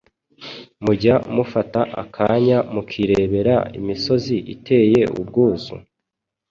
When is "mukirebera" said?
2.73-3.55